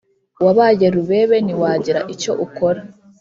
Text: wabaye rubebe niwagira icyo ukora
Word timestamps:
wabaye 0.43 0.85
rubebe 0.95 1.37
niwagira 1.45 1.99
icyo 2.13 2.31
ukora 2.45 2.81